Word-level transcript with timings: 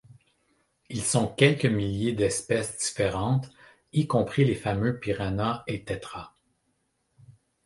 Ils 0.89 1.03
sont 1.03 1.27
quelques 1.27 1.67
milliers 1.67 2.13
d'espèces 2.13 2.75
différentes 2.79 3.51
y 3.93 4.07
compris 4.07 4.43
les 4.45 4.55
fameux 4.55 4.99
piranhas 4.99 5.63
et 5.67 5.83
Tétras. 5.83 6.33